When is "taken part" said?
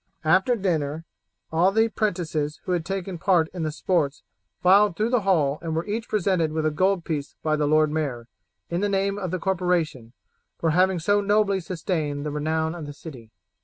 2.83-3.49